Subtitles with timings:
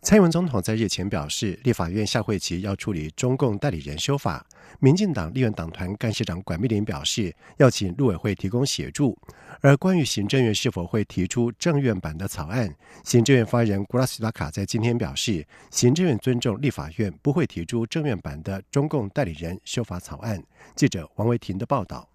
[0.00, 4.46] 蔡英文总统在日前表示，立法院下会期要处理中共代理人修法。
[4.78, 9.18] 民进党立院党团干事长管碧玲表示，要请陆委会提供协助。
[9.60, 12.72] 而关于行政院是否会提出政院版的草案，
[13.04, 20.42] 行政院发言人古拉斯达卡在今天表示，行政院尊重立法院不会提出政院版的中共代理人修法草案。
[20.76, 22.08] 记者王维婷的报道。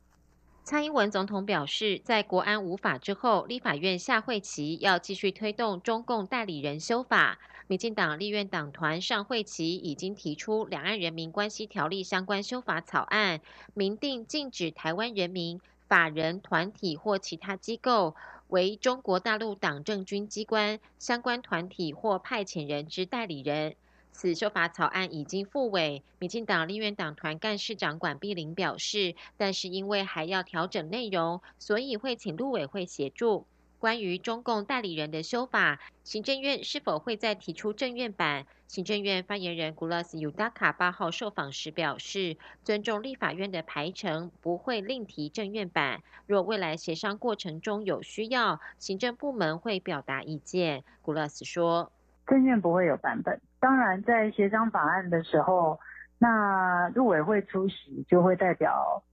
[0.64, 7.38] 蔡英文总统表示，在国安无法之后，立法院下会期要继续推动中共代理人修法。
[7.68, 13.40] 民进党立院党团上会期已经提出《两岸人民关系条例》相关修法草案，
[13.74, 18.16] 明定禁止台湾人民、法人、团体或其他机构
[18.50, 23.76] 为中国大陆党政军机关相关团体或派遣人之代理人。
[24.12, 33.48] 此修法草案已经复委，民进党立院党团干事长管碧玲表示，但是因为还要调整内容，所以会请陆委会协助。
[33.84, 38.46] 关于中共代理人的修法，行政院是否会再提出政院版？
[38.66, 46.02] 行政院发言人古拉斯尤达卡八号受访时表示，尊重立法院的排程，不会另提政院版。
[46.28, 50.86] 若未来协商过程中有需要，行政部门会表达意见。
[51.02, 51.92] 古拉斯说。
[52.26, 55.78] 政院不会有版本，当然在协商法案的时候，
[56.20, 59.04] 那陆委会出席就会代表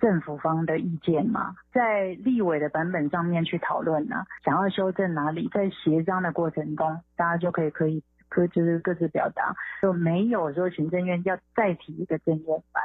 [0.00, 12.84] 政府方的意见嘛，在立委的版本上面去讨论呢，想要修正哪里，在协商的过程中，大家就可以可以各自各自表达，就没有说行政院要再提一个政院版。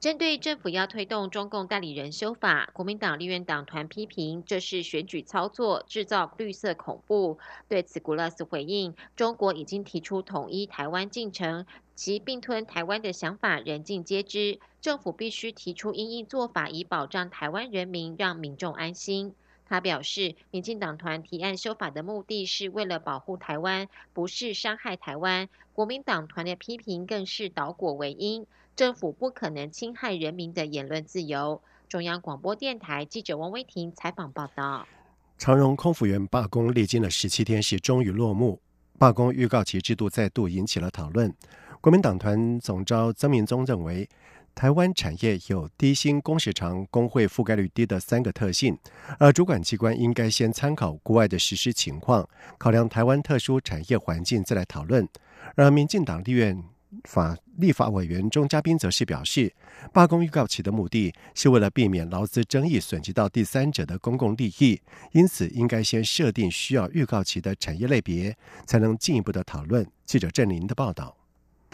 [0.00, 7.36] 针对政府要推动中共代理人修法，国民党立院党团批评这是选举操作，制造绿色恐怖。
[7.66, 11.66] 对此，古勒斯回应：中国已经提出统一台湾进程，
[11.96, 14.60] 其并吞台湾的想法人尽皆知。
[14.80, 19.34] 政府必须提出应应做法，以保障台湾人民，让民众安心。
[19.66, 25.48] 他表示，民进党团提案修法的目的是为了保护台湾，不是伤害台湾。
[25.72, 28.46] 国民党团的批评更是倒果为因。
[28.78, 31.60] 政府不可能侵害人民的言论自由。
[31.88, 34.86] 中央广播电台记者王威婷采访报道。
[35.36, 38.60] 长荣空服员罢工历经了十七天，是终于落幕。
[38.96, 41.34] 罢工预告期制度再度引起了讨论。
[41.80, 44.08] 国民党团总召曾明宗认为，
[44.54, 48.78] 台湾产业有低薪、工时长、工会覆盖率低的三个特性，
[49.18, 55.08] 而主管机关应该先参考国外的实施情况，考量台湾特殊产业环境，再来讨论。
[55.56, 56.62] 而民进党立院。
[57.04, 59.52] 法立法委员钟嘉宾则是表示，
[59.92, 64.80] 罢工预告期的目的是为了避免劳资争议损及到第三者的公共利益，
[65.12, 69.86] 因此应该先设定需要预告期的产业类别，才能进一步的讨论。
[70.06, 71.17] 记者郑林的报道。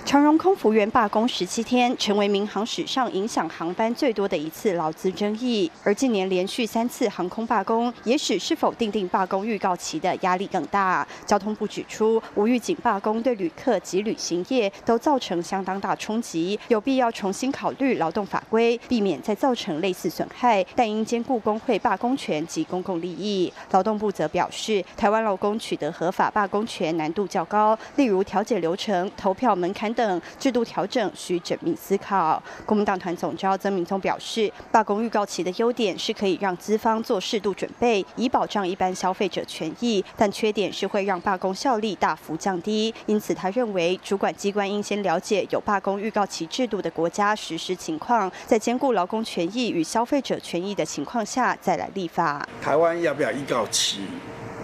[0.02, 5.70] 长荣空服员罢工十七天，成为民航史上影响航班最多的一次劳资争议。
[5.82, 11.06] 而近年连续三次航空罢工，也使是否定定罢工预告期的压力更大。
[11.24, 20.64] 交通部指出，无预警罢工对旅客及旅行业都造成相当大冲击，有必要重新考虑劳动法规，避免再造成类似损害。
[20.76, 23.52] 但应兼顾工会罢工权及公共利益。
[23.70, 29.83] 劳动部则表示，台湾劳工取得合法罢工权难度较高，例如调解流程、投票门槛。
[29.94, 32.42] 等制度调整需缜密思考。
[32.64, 42.94] 国民党团总召曾明宗表示，罢工预告期的优点是可以让资方做适度准备，以保障一般消费者权益，但缺点是会让罢工效力大幅降低。
[43.06, 52.46] 因此，他认为主管机关应先了解有罢工预告期制度的国家实施情况，在兼顾劳工权益与消费者权益的情况下再来立法。
[52.62, 54.00] 台湾要不要预告期？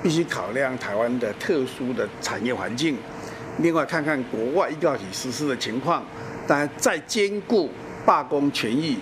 [0.02, 2.97] 必须考量台湾的特殊的产业环境。
[3.62, 6.03] 另外看看国外预告期实施的情况，
[6.47, 7.69] 当然再兼顾
[8.06, 8.97] 罢工权益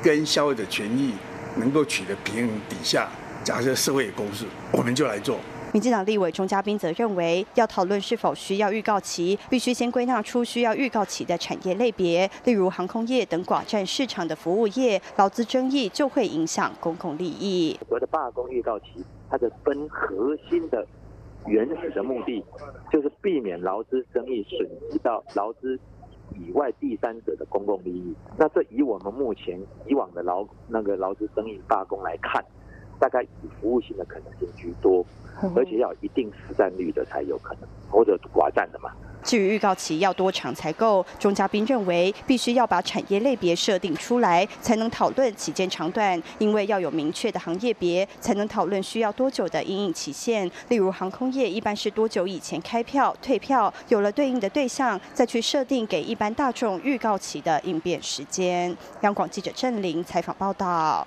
[0.00, 1.12] 跟消费者权益
[1.56, 3.08] 能够取得平衡底下，
[3.42, 5.38] 假设社会有共识，我们就来做。
[5.72, 17.76] 民进党立委钟嘉宾则认为，要讨论是否需要预告期，必须先归纳出需要预告期的产业类别，例如航空业等寡占市场的服务业，劳资争议就会影响公共利益。
[17.88, 20.86] 所谓的罢工预告期，它的分核心的。
[21.46, 22.44] 原始的目的
[22.90, 25.78] 就是避免劳资争议损及到劳资
[26.34, 28.14] 以外第三者的公共利益。
[28.36, 32.44] 那这以我们目前以往的劳那个劳资争议罢工来看，
[32.98, 35.04] 大概以服务型的可能性居多，
[35.54, 38.90] 而且要一定实战率的才有可能，或者寡占的嘛。
[39.26, 46.22] 至于预告期要多长才够，钟嘉宾认为必须要把产业类别设定出来，才能讨论期间长短。
[46.38, 50.48] 因为要有明确的行业别，才能讨论需要多久的营运期限。
[50.68, 58.76] 例如航空业一般是多久以前开票、退票，有了对应的对象，再去设定给一般大众预告期的应变时间。
[59.00, 61.04] 央广记者郑玲采访报道。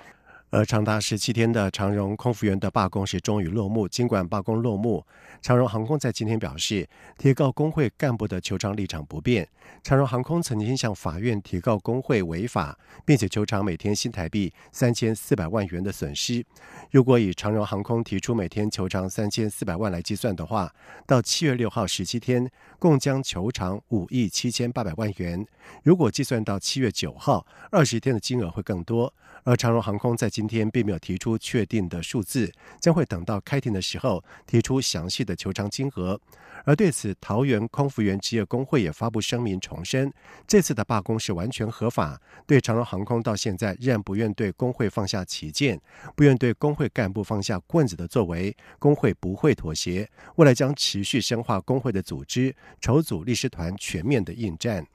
[0.52, 3.86] 而长达十七天的长荣空服员的罢工是终于落幕。
[3.86, 5.06] 尽管罢工落幕，
[5.42, 9.48] 长荣航空在今天表示，提告工会干部的求偿立场不变。
[9.82, 16.44] 长荣航空曾经向法院提告工会违法，并且求偿每天新台币三千四百万元的损失。
[16.90, 20.70] 如果以长荣航空提出每天求偿三千四百万来计算的话，
[21.06, 25.46] 到七月六号十七天，共将求偿五亿七千八百万元。
[25.82, 29.12] 如果计算到七月九号，二十天的金额会更多。
[29.44, 36.20] 而长荣航空在今天并没有提出确定的数字，将会等到开庭的时候提出详细的的求偿金额。
[36.64, 40.12] 而对此，桃园空服员职业工会也发布声明重申，
[40.46, 42.20] 这次的罢工是完全合法。
[42.46, 45.80] 对长荣航空到现在仍然不愿对工会放下旗舰，
[46.14, 50.06] 不愿对工会干部放下棍子的作为，工会不会妥协，
[50.36, 54.86] 未来将持续深化工会的组织，筹组律师团，全面的应战。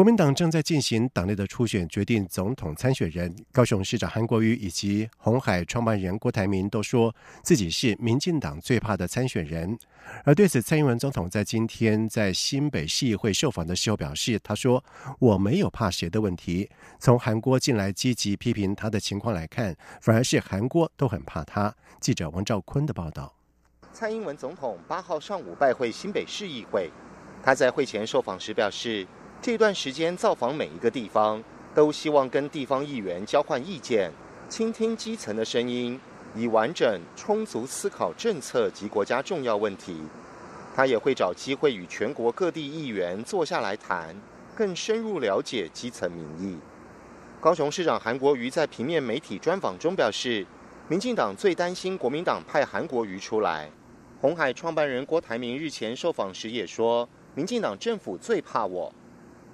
[0.00, 3.30] 国民党正在进行党内的初选，决定总统参选人。
[3.52, 9.78] 高雄市长韩国瑜以及红海创办人郭台铭都说自己是民进党最怕的参选人。
[10.24, 14.82] 而对此，蔡英文总统在今天在新北市议会受访的时候表示：“他说
[15.18, 16.70] 我没有怕谁的问题。
[16.98, 23.34] 从韩国近来积极批评他的情况来看，反而是韩国都很怕他。”记者王兆坤的报道。
[23.92, 26.90] 蔡英文总统八号上午拜会新北市议会，
[27.42, 29.06] 他在会前受访时表示。
[29.42, 31.42] 这段时间造访每一个地方，
[31.74, 34.12] 都希望跟地方议员交换意见，
[34.50, 35.98] 倾听基层的声音，
[36.36, 39.96] 以完整充足思考政策及国家重要问题。
[40.76, 44.14] 他也会找机会与全国各地议员坐下来谈，
[44.54, 46.58] 更深入了解基层民意。
[47.40, 50.46] 高雄市长韩国瑜在平面媒体专访中表示，
[50.86, 53.70] 民进党最担心国民党派韩国瑜出来。
[54.20, 58.92] 红海创办人郭台铭日前受访时也说，民进党政府最怕我。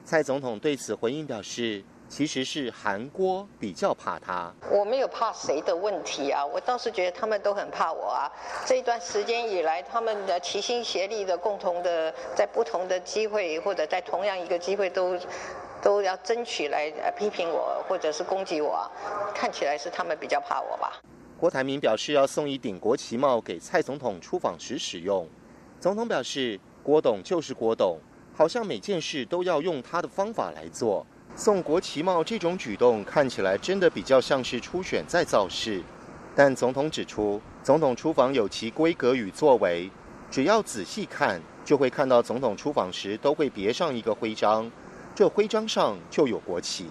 [0.06, 4.54] 蔡总统对此回应表示，其实是韩国比较怕他。
[4.70, 8.30] 我没有怕谁的问题啊，我倒是觉得他们都很怕我啊。
[8.64, 15.18] 这一段时间以来，他们的齐心协力的、共同的，在不同的机会或者在同样一个机会，都
[15.82, 16.88] 都要争取来
[17.18, 18.88] 批评我或者是攻击我。
[19.34, 21.02] 看起来是他们比较怕我吧。
[21.36, 25.28] 郭台铭表示要送一顶国旗帽给蔡总统出访时使用。
[25.80, 27.98] 总统表示，郭董就是郭董。
[28.36, 31.06] 好像每件事都要用他的方法来做。
[31.34, 35.82] 送国旗帽这种举动看起来真的比较像是初选在造势，
[36.34, 39.90] 但总统指出，总统出访有其规格与作为，
[40.30, 44.70] 只要仔细看，就会看到总统出访时都会别上一个徽章，
[45.14, 46.86] 这徽章上就有国旗。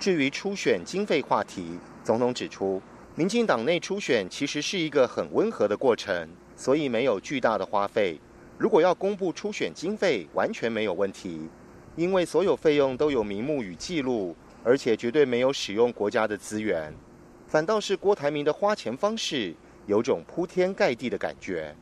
[0.00, 2.82] 至于初选经费话题，总统指出，
[3.14, 8.20] 民进党内初选其实是一个很温和的过程，所以没有巨大的花费。
[8.58, 11.48] 如果要公布初选经费，完全没有问题，
[11.94, 16.92] 因为所有费用都有名目与记录，而且绝对没有使用国家的资源。
[17.46, 19.54] 反倒是郭台铭的花钱方式，
[19.86, 21.76] 有种铺天盖地的感觉。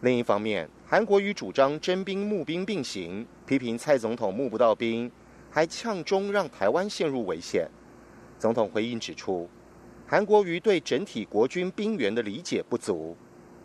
[0.00, 5.10] 另一方面，韩国瑜主张征兵募兵并行，批评蔡总统募不到兵，
[5.50, 7.68] 还呛中让台湾陷入危险。
[8.38, 9.48] 总统回应指出，
[10.06, 13.16] 韩国瑜对整体国军兵员的理解不足。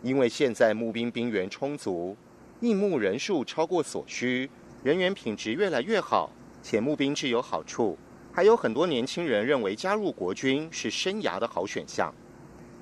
[0.02, 2.16] 因为现在募兵兵员充足，
[2.60, 4.48] 应募人数超过所需，
[4.82, 6.30] 人员品质越来越好，
[6.62, 7.98] 且募兵制有好处，
[8.32, 12.14] 还有很多年轻人认为加入国军是生涯的好选项。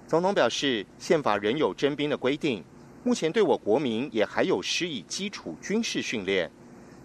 [0.06, 2.64] 总统表示，宪法仍有征兵的规定，
[3.04, 6.50] 目前对我国民也还有施以基础军事训练，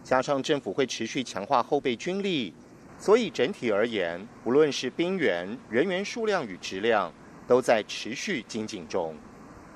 [0.04, 2.54] 加上政府会持续强化后备军力，
[2.98, 7.12] 所以整体而言，无论是兵员人员数量与质量，
[7.48, 9.16] 都在持续精进中。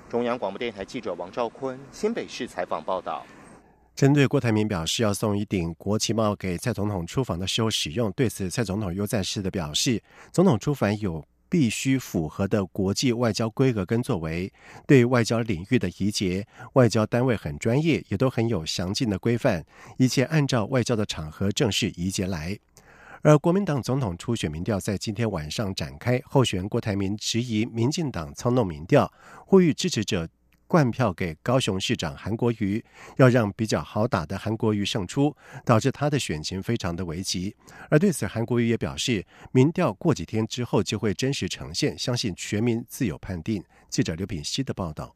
[0.10, 3.26] 中央广播电台记者王兆坤新北市采访报道：
[3.94, 14.50] 针对郭台铭表示要送一顶国旗帽给蔡总统出访的时候使用，对此蔡总统又再次的表示，总统出访有必须符合的国际外交规格跟作为，
[14.86, 19.66] 对外交领域的仪节，外交单位很专业，也都很有详尽的规范，
[19.98, 22.58] 一切按照外交的场合正式仪节来。
[23.28, 29.12] 而国民党总统初选民调在今天晚上展开，候选人郭台铭质疑民进党操弄民调，
[29.46, 30.30] 呼吁支持者
[30.66, 32.82] 灌票给高雄市长韩国瑜，
[33.18, 37.54] 要让比较好打的韩国瑜胜出，导致他的选情非常的危急。
[37.90, 43.62] 而对此，韩国瑜也表示，民调过几天之后就会真实呈现，相信全民自有判定。
[43.90, 45.14] 记者刘品希的报道。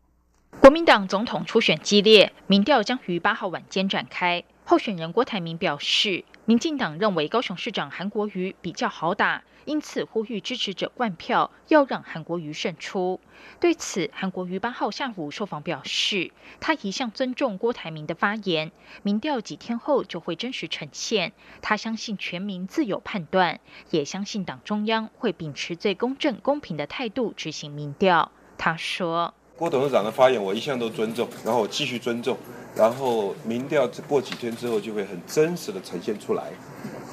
[0.59, 4.43] 国民党总统初选激烈，民调将于八号晚间展开。
[4.71, 13.19] 候选人郭台铭表示，民进党认为高雄市长韩国瑜比较好打，因此呼吁支持者灌票，要让韩国瑜胜出。
[13.59, 18.71] 对此，韩国瑜八号下午受访表示，他一向尊重郭台铭的发言，
[19.03, 21.33] 民调几天后就会真实呈现。
[21.61, 23.59] 他相信全民自有判断，
[23.89, 28.31] 也相信党中央会秉持最公正、公平的态度执行民调。
[28.57, 29.33] 他说。
[29.61, 32.35] 郭董事长的发言，我一向都尊重，然后我继续尊重，
[32.75, 36.45] 然后民调过几天之后就会很真实的呈现出来。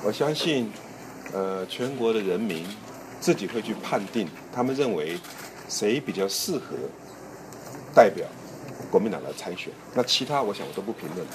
[0.03, 0.73] 我相信，
[1.35, 2.65] 呃，全国的人民
[3.21, 5.19] 自己会去判定，他们认为
[5.69, 6.75] 谁比较适合
[7.95, 8.27] 代表
[8.91, 9.71] 国民党来参选。
[9.95, 11.27] 那其他，我想我都不评论。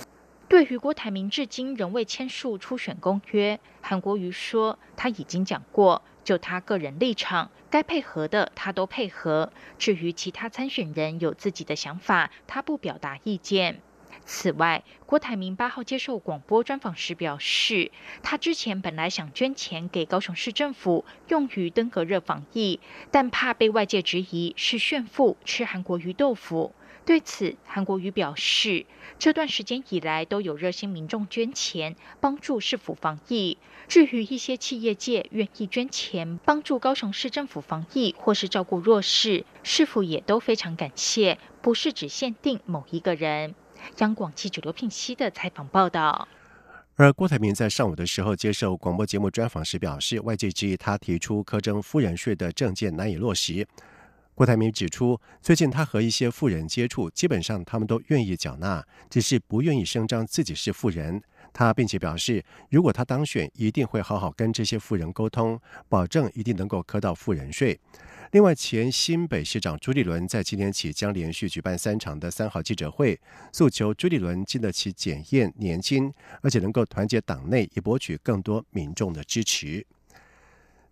[0.49, 6.01] 对于郭台铭至今仍未签署初选公约，韩国瑜说他已经讲过。
[6.23, 9.51] 就他个人立场，该配合的他都配合。
[9.79, 13.81] 至于其他参选人有自己的想法，他不表达意见。
[14.25, 26.75] 此外，郭台铭八号接受广播专访时表示，他之前本来想捐钱给高雄市政府用于登革热防疫，但怕被外界质疑是炫富、吃韩国鱼豆腐。
[27.05, 28.85] 对此，韩国瑜表示，
[29.19, 33.57] 这段时间以来都有热心民众捐钱帮助市府防疫。
[33.89, 43.53] 至于一些企业界愿意捐钱帮助高雄市政府防疫或是照顾弱势，市府也都非常感谢，不是只限定某一个人。
[43.97, 46.29] 央广记者刘聘熙的采访报道。
[46.95, 53.67] 而郭台铭在上午的时候接受广播节目专访时表示，外界质疑他提出苛征富人税的政见难以落实。
[54.35, 61.21] 郭台铭指出，最近他和一些富人接触，基本上他们都愿意缴纳，只是不愿意声张自己是富人。
[61.53, 67.79] 他并且表示，如果他当选，一定会好好跟这些富人沟通，保证一定能够磕到富人税。
[68.31, 73.19] 另外，前新北市长朱立伦在今天起将连续举办三场的三号记者会，
[73.51, 76.11] 诉求朱立伦经得起检验、年轻，
[76.41, 79.85] 而且能够团结党内，以博取更多民众的支持。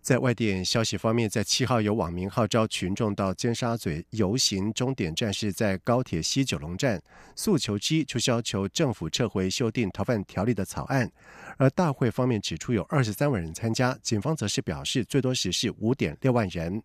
[0.02, 7.00] 在外电消息方面，在七号有网民号召群众到尖沙咀游行，终点站是在高铁西九龙站。
[7.36, 11.08] 诉求之一就是要求政府撤回修订逃犯条例的草案。
[11.56, 16.82] 而大会方面指出有二十三万人参加，警方则是表示最多时是五点六万人。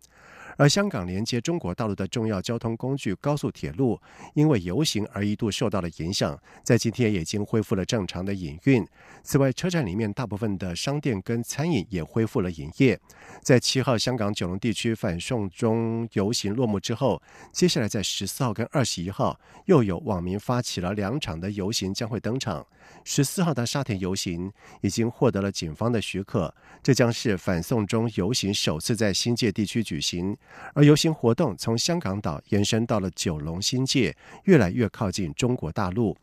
[0.58, 3.98] 而香港连接中国大陆的重要交通工具高速铁路，
[4.34, 8.84] 因为游行而一度受到了影响，在今天已经恢复了正常的营运。
[9.22, 12.98] 此外，车站里面大部分的商店跟餐饮也恢复了营业。
[13.40, 17.22] 在七号香港九龙地区反送中游行落幕之后，
[17.52, 22.66] 接下来在十四号跟二十一号又有网民发起了两场的游行将会登场。
[23.04, 30.36] 十四号的沙田游行已经获得了警方的许可，这将是反送中游行首次在新界地区举行。
[30.74, 36.16] 而游行活动从香港岛延伸到了九龙新界，越来越靠近中国大陆。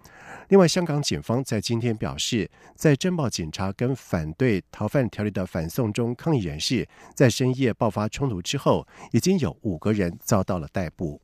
[0.49, 11.19] 另外，香港警方在今天表示，在侦报警察跟反对逃犯条例的反送中抗议人士在深夜爆发冲突之后，已经有五个人遭到了逮捕。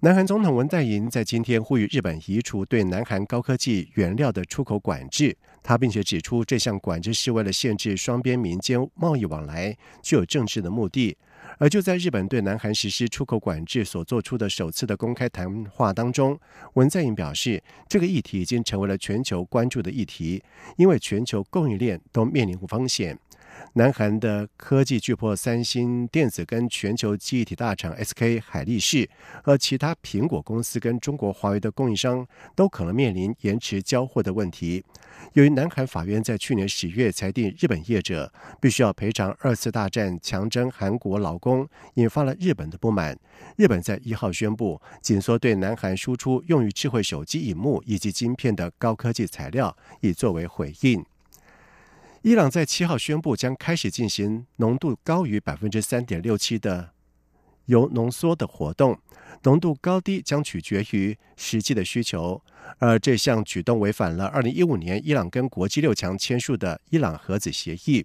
[0.00, 11.16] 南韩总统文在寅在今天呼吁日本移除对南韩高科技原料的出口管制，他并且指出，这项管制是为了限制双边民间贸易往来，具有政治的目的。
[11.58, 16.38] 而就在日本对南韩实施出口管制所做出的首次的公开谈话当中，
[16.74, 20.40] 文在寅表示，这个议题已经成为了全球关注的议题，
[20.76, 23.18] 因为全球供应链都面临风险。
[23.74, 29.08] 南韩的科技巨擘三星电子跟全球记忆体大厂 SK 海力士
[29.44, 34.84] 和其他苹果公司跟中国华为的供应商都可能面临延迟交货的问题。
[35.34, 43.16] 由于南韩法院在去年十月裁定日本业者必须要赔偿二次大战强征韩国劳工，引发了日本的不满。
[43.56, 51.04] 日本在一号宣布紧缩对南韩输出用于智慧手机荧幕以及晶片的高科技材料，以作为回应。
[52.22, 56.90] 伊朗在七号宣布将开始进行浓度高于百分之三点六七的
[57.66, 58.98] 铀浓缩的活动，
[59.44, 62.42] 浓度高低将取决于实际的需求。
[62.78, 68.04] 而这项举动违反了二零一五年伊朗跟国际六强签署的伊朗核子协议。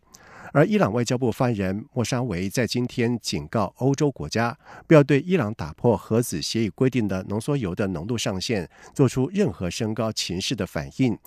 [0.52, 4.56] 而伊朗外交部发言人莫沙维在今天警告欧洲国家，
[4.86, 11.18] 不要对伊朗打破核子协议规定的浓缩铀的浓度上限做出任何升高情势的反应。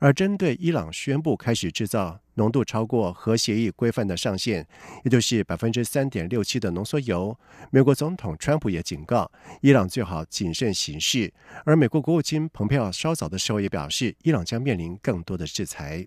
[0.00, 4.66] 而针对伊朗宣布开始制造浓度超过核协议规范的上限，
[5.04, 7.36] 也就是百分之三点六七的浓缩铀，
[7.70, 11.32] 美国总统川普也警告伊朗最好谨慎行事。
[11.64, 16.06] 而美国国务卿蓬佩奥稍早的时候也表示，伊朗将面临更多的制裁。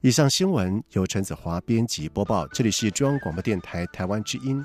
[0.00, 4.64] 以上新闻由陈子华编辑播报，这里是中央广播电台台湾之音。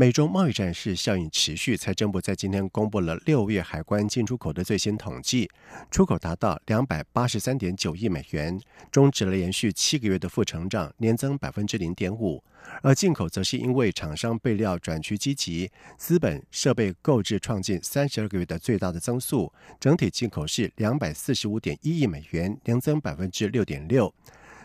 [0.00, 1.76] 美中贸易战是效应持续。
[1.76, 5.50] 财政部在今天公布了六月海关进出口的最新统计，
[5.90, 8.60] 出口达到两百八十三点九亿美元，
[8.92, 12.40] 终止了连续七个月的负成长，年增百分之零点五。
[12.80, 24.14] 而进口则是因为厂商备料转趋积极，资本设备购置创近三十二个月的最大的增速，整体进口是两百四十五点一亿美元，年增百分之六点六。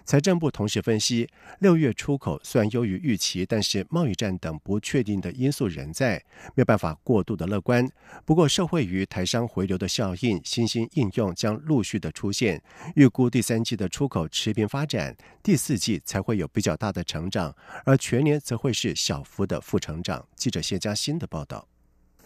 [0.06, 1.28] 财政部同时分析，
[1.60, 6.24] 六月出口虽然优于预期，但是贸易战等不确定的因素仍在，
[6.56, 7.90] 没有办法过度的乐观。
[8.26, 12.62] 不过，受惠于台商回流的效应，新兴应用将陆续的出现。
[12.96, 17.56] 预估第三季的出口持平发展，第四季才会有比较大的成长，
[17.86, 20.28] 而全年则会是小幅的负成长。
[20.36, 21.73] 记者谢佳欣的报道。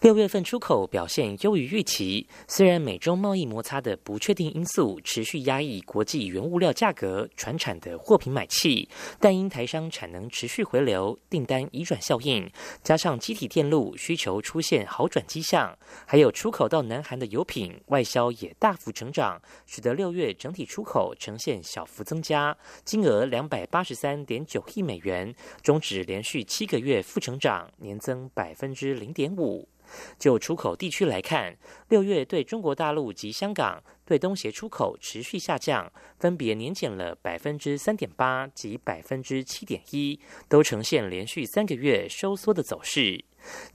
[0.00, 8.88] 六月份出口表现优于预期，虽然美中贸易摩擦的不确定因素持续压抑国际原物料价格、船产的货品买气，
[9.18, 12.48] 但因台商产能持续回流、订单移转效应，
[12.84, 15.76] 加上机体电路需求出现好转迹象，
[16.06, 29.68] 还有出口到南韩的油品外销也大幅成长，使得六月整体出口呈现小幅增加，金额两百八十三点九亿美元，终止连续七个月负成长，年增百分之零点五。
[30.18, 31.56] 就出口地区来看，
[31.88, 40.18] 六月对中国大陆及香港对东协出口持续下降，分别年减了百分之三点八及百分之七点一，
[40.48, 43.24] 都呈现连续三个月收缩的走势。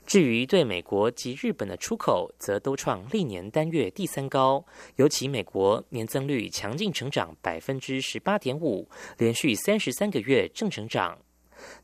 [0.06, 4.64] 至于对美国及日本的出口，则都创历年单月第三高，
[4.96, 11.18] 尤其美国年增率强劲成长百分之十八点五，连续三十三个月正成长。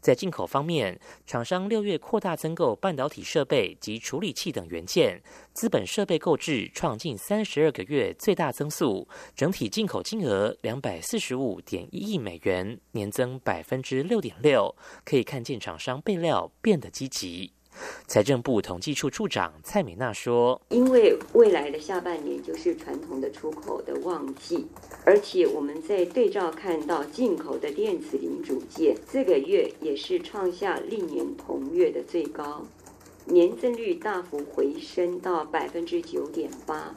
[0.01, 14.75] 在进口方面，厂商六月扩大增购半导体设备及处理器等元件，资本设备购置创近三十二个月最大增速，整体进口金额两百四十五点一亿美元，年增百分之六点六。
[15.05, 17.53] 可以看见厂商备料变得积极。
[18.07, 24.67] 财政部统计处处长蔡美娜说：“因为未来的下半年就是传统的出口的旺季，
[25.05, 32.67] 而且我们在对照看到进口的电子零组件，这个月也是创下历年同月的最高，
[33.27, 36.95] 年增率大幅回升到百分之九点八。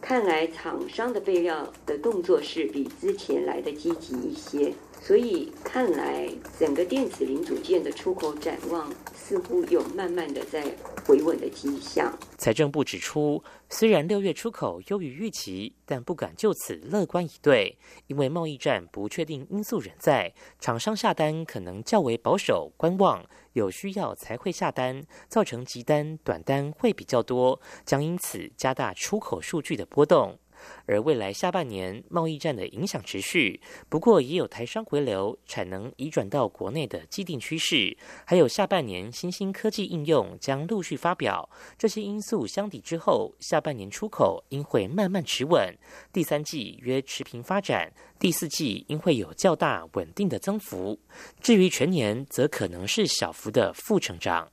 [0.00, 6.28] 看来厂商的备料的动作是比之前来的积极一些。”所以看来，
[6.58, 10.64] 整个电子零组件的出口展望似乎有慢慢的在
[11.06, 12.12] 回稳的迹象。
[12.36, 17.78] 财政部指出，虽然六月出口优于预期，但不敢就此乐观以对，
[18.08, 30.38] 因为贸易战不确定因素仍在，厂商下单可能较为保守观望，有需要才会下单，造成急单短单会比较多，将因此加大出口数据的波动。
[30.86, 41.48] 而未来下半年贸易战的影响持续，不过也有台商回流、产能移转到国内的既定趋势，还有下半年新兴科技应用将陆续发表，
[41.78, 45.76] 这些因素相抵之后，下半年出口应会慢慢持稳，
[46.12, 50.98] 第三季约持平发展，第四季应会有较大稳定的增幅，
[51.40, 54.48] 至于全年则可能是小幅的负成长。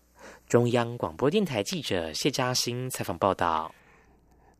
[0.47, 3.73] 中央广播电台记者谢嘉欣采访报道。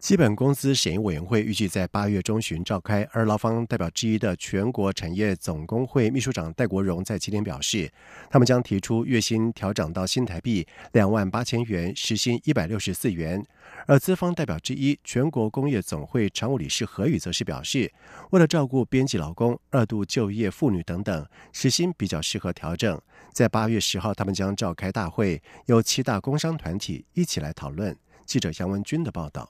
[0.04, 7.89] 基本工资审议委员会预计在八月中旬召开，而劳方代表之一的全国产业总工会秘书长戴国荣在今天表示，
[8.30, 13.42] 他们将提出月薪调整到新台币两万八千元，时薪一百六十四元。
[13.88, 17.89] 而资方代表之一全国工业总会常务理事何宇则是表示，
[18.32, 23.02] 为了照顾编辑劳工、二度就业妇女等等，时薪比较适合调整。
[23.32, 27.98] 在八月十号，他们将召开大会，由七大工商团体一起来讨论。
[28.26, 29.50] 记者杨文军的报道。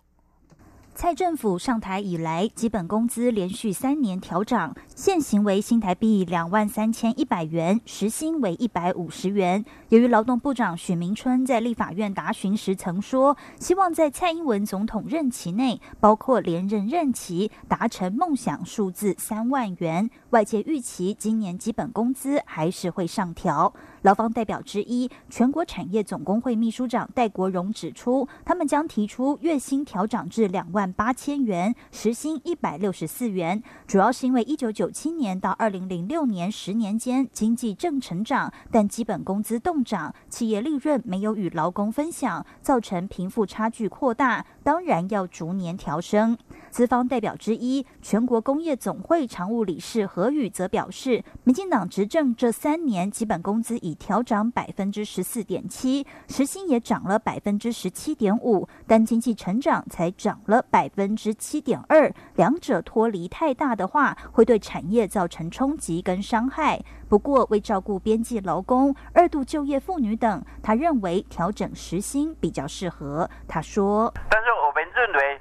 [0.96, 9.66] 蔡政府上台以来，基本工资连续三年调涨，现行为新台币两万三千一百元，时薪为一百五十元。
[9.90, 20.10] 由于劳动部长许明春在立法院答询时曾说，希望在蔡英文总统任期内，包括连任任期，达成梦想数字三万元。
[20.30, 23.74] 外界预期今年基本工资还是会上调。
[24.04, 46.38] 劳方代表之一、全国产业总工会秘书长戴国荣指出，他们将提出月薪调涨至两万八千元，时薪一百六十四元，主要是因为一九九七年到二零零六年十年间经济正成长，但基本工资动涨，企业利润没有与劳工分享，造成贫富差距扩大，当然要逐年调升。
[46.72, 66.84] 资方代表之一、全国工业总会常务理事何宇则表示，民进党执政这三年，基本工资已调涨百分之十四点七，时薪也涨了百分之十七点五，但经济成长才涨了百分之七点二，两者脱离太大的话，会对产业造成冲击跟伤害。
[67.14, 73.30] 不过，为照顾边际劳工、二度就业妇女等，他认为调整时薪比较适合。
[73.48, 75.40] 他说：“但是我们认为，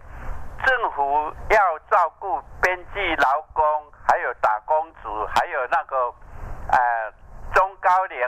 [0.66, 1.02] 政府
[1.48, 3.64] 要照顾边际劳工，
[4.06, 5.96] 还有打工族，还有那个
[6.68, 6.78] 呃
[7.54, 8.18] 中高龄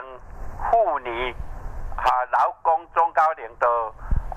[0.71, 1.31] 妇女
[1.95, 3.67] 哈劳工中高龄的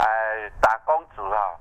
[0.01, 1.57] 呃打工族哈。”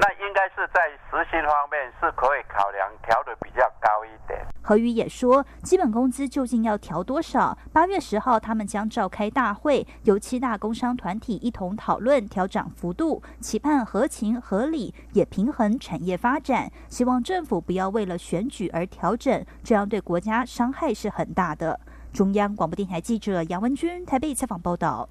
[0.00, 4.40] 那应该是在实薪方面是可以考量调的比较高一点。
[4.62, 7.56] 何宇也说，基本工资究竟要调多少？
[7.70, 16.70] 八月十号他们将召开大会，由七大工商团体一同讨论调涨幅度，期盼合情合理，也平衡产业发展。
[16.88, 21.78] 希望政府不要为了选举而调整，这样对国家伤害是很大的。
[22.12, 25.08] 中央广播电台记者杨文君台北采访报道。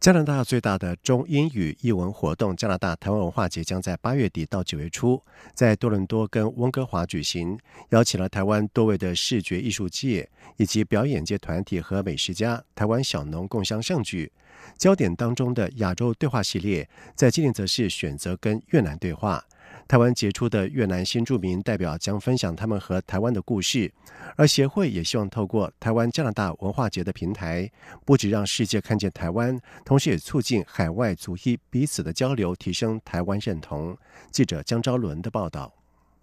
[0.00, 7.58] 加拿大最大的中英语译文活动——加拿大台湾文化节，将在八月底到九月初在多伦多跟温哥华举行，
[7.90, 14.32] 邀请了台湾多位的视觉艺术界以及表演界团体和美食家、台湾小农共襄盛举。
[14.78, 19.44] 焦点当中的亚洲对话系列，在今年则是选择跟越南对话。
[19.90, 23.92] 台湾杰出的越南新著名代表将分享他们和台湾的故事，
[24.36, 27.68] 而协会也希望透过台湾加拿大文化节的平台，
[28.04, 33.98] 不止让世界看见台湾，同时也促进海外族裔彼此的交流，提升台湾认同。
[34.30, 35.72] 记者江昭伦的报道。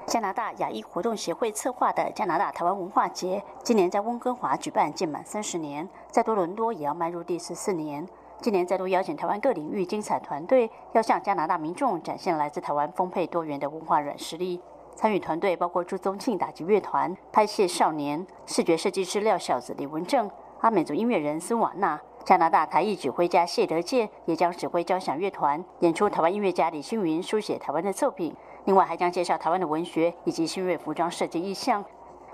[0.07, 8.07] 加拿大亚裔活动协会策划的加拿大台湾文化节，今年在温哥华举办届满三十年，在多伦多也要迈入第十四年。
[8.39, 14.61] 今年再度邀请台湾各领域精彩团队，要向加拿大民众展现来自台湾丰沛多元的文化软实力。
[14.95, 20.29] 参与团队包括朱宗庆打击乐团、拍戏少年、视觉设计师廖小子、李文正、
[20.61, 28.35] 阿美族音乐人孙瓦娜、加拿大台艺指挥家谢德健也将指挥交响乐团演出台湾音乐家李星云书写台湾的作品。
[28.65, 31.83] 另外还将介绍台湾的文学以及新锐服装设计意象。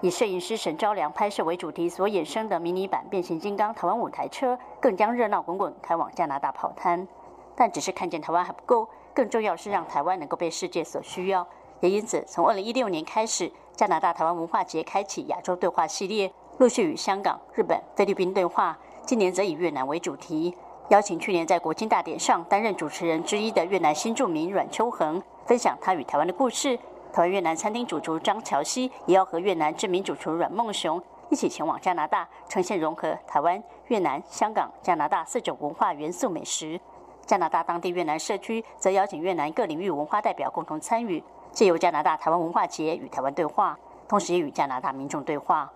[0.04, 7.08] 以摄影师沈昭良拍摄为主题所衍生的迷你版变形金刚台湾舞台车，更将热闹滚滚开往加拿大跑滩。
[7.56, 11.48] 但只是看见台湾还不够，更重要是让台湾能够被世界所需要。
[11.80, 18.78] 也因此，从二零一六年开始，加拿大台湾文化节开启亚洲对话系列，陆续与香港、日本、菲律宾对话。
[19.06, 20.54] 今年则以越南为主题，
[20.90, 26.78] 邀请去年在国庆大典上担任主持人之一的越南新著名阮秋恒，分享他与台湾的故事。
[27.14, 31.00] 台湾越南餐厅主厨张乔西也要和越南知名主厨阮梦雄
[31.30, 36.82] 一起前往加拿大，呈现融合台湾、越南、香港、加拿大四种文化元素美食。
[37.24, 45.72] 加拿大当地越南社区则邀请越南各领域文化代表共同参与，借由加拿大台湾文化节与台湾对话，同时也与加拿大民众对话。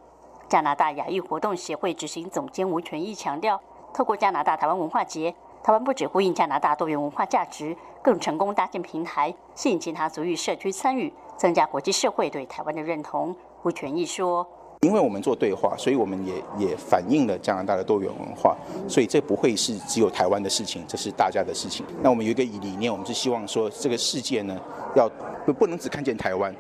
[0.50, 3.62] 加拿大亚裔活动协会执行总监吴全义强调，
[3.94, 5.36] 透过加拿大台湾文化节。
[5.64, 13.36] 台湾不只呼应加拿大多元文化价值，更成功搭建平台，吸引其他族裔社区参与，增加国际社会对台湾的认同。
[13.64, 14.46] 吴权益说
[14.82, 18.56] ：“因为我们做对话，所以我们也也反映了加拿大的多元文化，
[18.88, 21.86] 所以这不会是只有台湾的事情，这是大家的事情。
[22.02, 24.58] 那我们有一个理念，我们是希望说，这个世界呢，
[24.96, 25.10] 要
[25.46, 26.54] 不不能只看见台湾，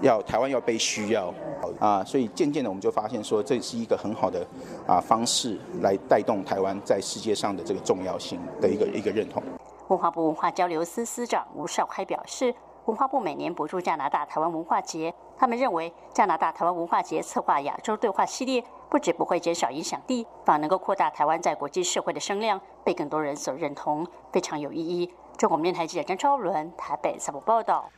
[0.00, 1.32] 要台湾要被需要。”
[1.80, 4.46] 啊，所以渐渐的我们就发现说，这是一个很好的
[4.86, 9.42] 啊方式来带动台湾在世界上的这个重要性的一个一个认同。
[9.88, 12.54] 文化部文化交流司司长吴少开表示，
[12.86, 25.10] 文化部每年补助加拿大台湾文化节，他们认为加拿大台湾文化节策划亚洲对话系列，不止不会减少影响力，反而能够扩大台湾在国际社会的声量，被更多人所认同，非常有意义。
[25.38, 27.90] 中国电台记者张超伦台北采访报道。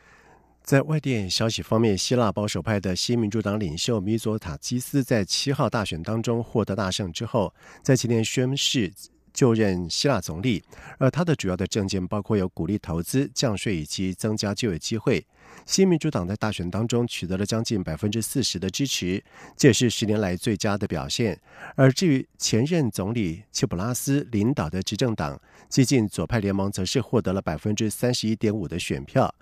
[0.63, 8.91] 在外电消息方面，希腊保守派的新民主党领袖米佐塔基斯在七号大选当中获得大胜之后，在今天宣誓
[9.37, 10.63] 就任希腊总理。
[10.97, 15.23] 而他的主要的政见包括有鼓励投资、降税以及增加就业机会。
[15.63, 19.23] 新民主党在大选当中取得了将近百分之四十的支持，
[19.55, 21.39] 这也是十年来最佳的表现。
[21.75, 29.33] 而至于前任总理切普拉斯领导的执政党激进左派联盟，则是获得了百分之三十一点五的选票。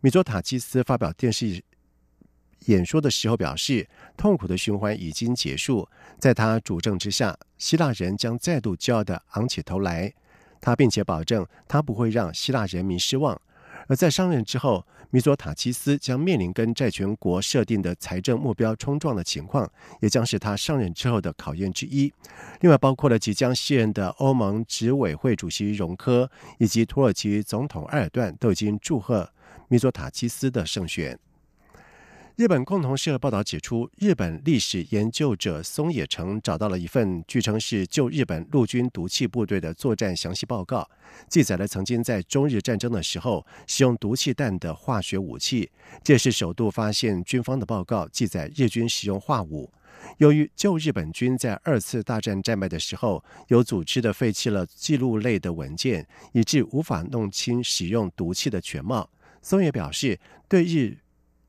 [0.00, 1.62] 米佐塔基斯发表电视
[2.66, 10.12] 演说的时候表示，痛苦的循环已经结束，在他主政之下，希腊人将再度骄傲地昂起头来。
[10.60, 13.38] 他并且保证，他不会让希腊人民失望。
[13.86, 22.10] 而在上任之后，米佐塔基斯将面临跟债权国设定的财政目标冲撞的情况，也将是他上任之后的考验之一。
[22.62, 29.28] 另外，包括了即将卸任的欧盟执委会主席容科以及土耳其总统埃尔段都已经祝贺。
[29.68, 31.18] 米佐塔基斯的胜选。
[32.36, 40.90] 日本共同社报道指出，日本历史研究者松野成找到了一份据称是旧日本陆军毒气部队的作战详细报告，
[41.28, 45.70] 记载了曾经在中日战争的时候使用毒气弹的化学武器。
[46.02, 49.72] 这是首度发现军方的报告记载日军使用化武。
[50.18, 59.08] 由于旧日本军在二次大战战败的时候有组织的废弃了记录类的文件，以致无法弄清使用毒气的全貌。
[59.40, 60.18] 松野表示，
[60.48, 60.98] 对日。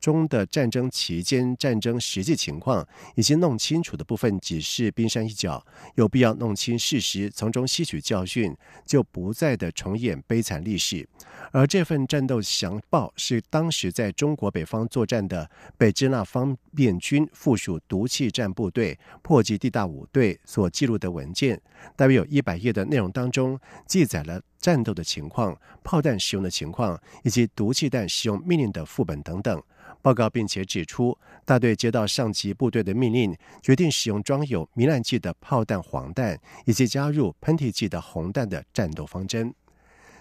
[0.06, 5.66] 中的战争期间战争实际情况已经弄清楚的部分只是冰山一角，
[5.96, 11.08] 有必要弄清事实，从中吸取教训，就不再的重演悲惨历史。
[11.50, 21.60] 而这份战斗详报是当时在中国北方作战的北支那方面军附属毒气战部队破击地大五队所记录的文件，
[21.96, 29.60] 大约有一百页的内容当中，记载了战斗的情况、炮弹使用的情况以及毒气弹使用命令的副本等等。
[30.06, 39.52] 报告并且指出，大队接到上级部队的命令，决定使用装有糜烂剂的炮弹黄弹，以及加入喷嚏剂的红弹的战斗方针。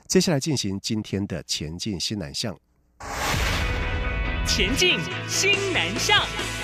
[0.07, 2.57] 接下来进行今天的前进新南向。
[4.47, 6.54] 前进新南向。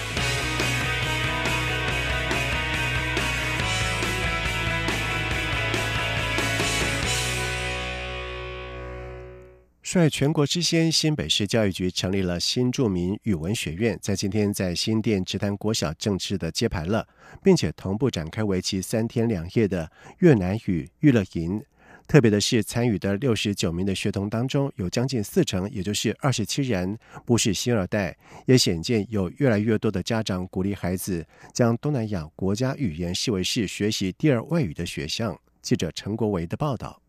[9.93, 17.06] 率全国之先，新北市教育局成立了新著名语文学院，在今天在新店直潭国小正式的揭牌了，
[17.43, 21.62] 并且同步展开为期三天两夜的越南语娱乐营。
[22.08, 35.38] 特别的是，参与的六十九名的学童当中，有将近四成，也就是二十七人不是新二代，也显见有越来越多的家长鼓励孩子将东南亚国家语言视为是学习第二外语的学项。
[35.62, 37.01] 记者陈国维的报道。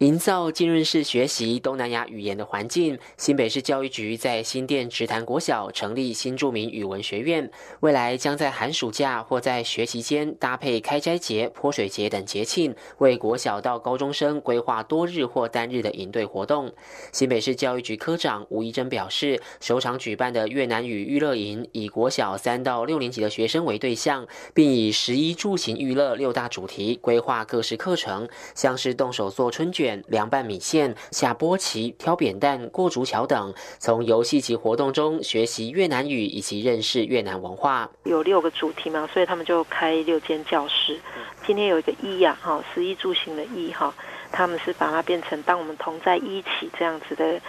[0.00, 16.72] 营造浸润式学习东南亚语言的环境，新北市教育局在新店直潭国小成立新著名语文学院，未来将在寒暑假或在学习间搭配开斋节、泼水节等节庆，为国小到高中生规划多日或单日的营队活动。
[17.12, 29.89] 新北市教育局科长吴怡珍表示，首场举办的越南语娱乐营，以国小三到六年级的学生为对象，并以十一住行娱乐六大主题规划各式课程，像是动手做春卷。
[30.08, 37.88] 凉拌米线、下波棋、挑扁担、过竹桥等，从游戏及活动中学习越南语以及认识越南文化。
[38.04, 40.98] 有六个主题嘛，所以他们就开六间教室。
[41.46, 43.94] 今天有一个一呀，哈，食衣住行的一哈，
[44.30, 47.40] 他们是把它变成当我们同在一起这样子的。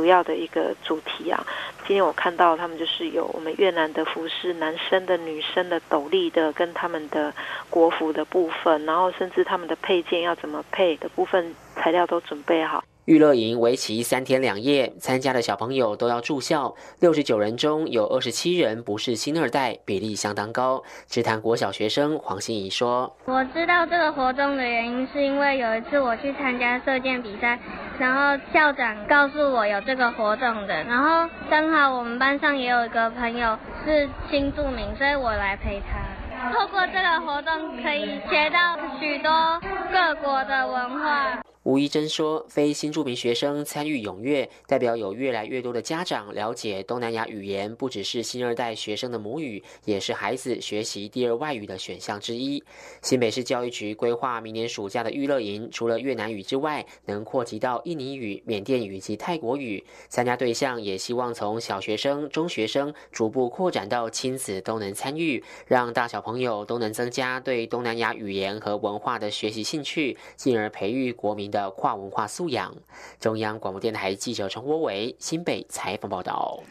[0.00, 1.46] 主要的一个主题啊，
[1.86, 7.30] 今天我看到他们就是有我们越南的服饰，男生的、女生的斗笠的，跟他们的
[7.68, 12.82] 国服的部分，然后甚至他们的配件要怎么配的部分材料都准备好。
[13.10, 16.72] 娱乐营为期三天两夜，参加的小朋友都要住校。
[17.00, 20.80] 六十九人中有二十七人不是新二代，比例相当高。
[21.08, 27.58] 只谈国小学生黄心怡说：“我知道这个活动的原因，是因为有一次我去参加射箭比赛，
[27.98, 36.52] 然后校长告诉我有这个活动的，然后刚好我们班上也有一个朋友是新住民，所以我来陪他。
[36.52, 52.64] 透过这个活动，可以学到许多各国的文化。”吴怡珍说：“非新住民学生参与踊跃，代表有越来越多的家长了解东南亚语言，不只是新二代学生的母语，也是孩子学习第二外语的选项之一。”
[53.02, 59.84] 新北市教育局规划明年暑假的娱乐营，除了越南语之外，能扩及到印尼语、缅甸语及泰国语。
[60.08, 71.49] 参加对象也希望从小学生、中学生逐步扩展到亲子都能参与，让大小朋友都能增加对东南亚语言和文化的学习兴趣，进而培育国民。
[71.50, 72.74] 的跨文化素养。
[73.18, 76.62] 中央广播电台记者陈国伟新北采访报道。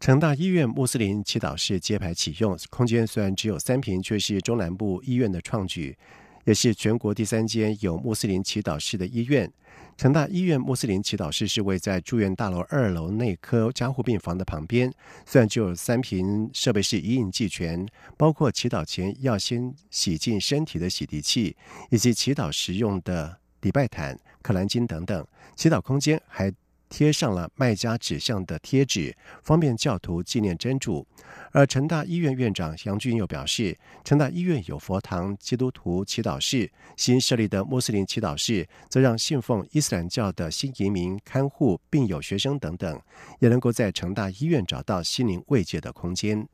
[0.00, 5.96] 成大医院穆斯林祈祷室揭牌启用，空间虽然只有三平，却是中南部医院的创举，
[6.44, 9.50] 也是全国第三间有穆斯林祈祷室的医院。
[9.96, 14.92] 成大医院穆斯林祈祷室是位在住院大楼二楼内科加护病房的旁边，
[15.24, 17.88] 虽然只有三平，设备是一应俱全，
[18.18, 21.56] 包括祈祷前要先洗净身体的洗涤器，
[21.90, 23.38] 以及祈祷时用的。
[23.64, 26.52] 礼拜毯、克兰经等等，祈祷空间还
[26.90, 31.04] 贴上了卖家指向的贴纸，方便教徒纪念真主。
[31.50, 43.00] 而成大医院院长杨俊又表示，成大医院有佛堂、基督徒祈祷室，新设立的穆斯林祈祷室，则让信奉伊斯兰教的新移民看护病友、学生等等，
[43.40, 46.46] 也能够在成大医院找到心灵慰藉的空间。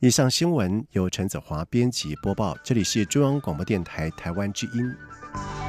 [0.00, 5.65] 以上新闻由陈子华编辑播报，这里是中央广播电台台湾之音。